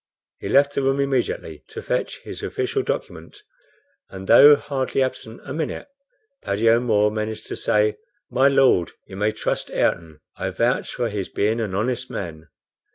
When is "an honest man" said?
11.61-12.47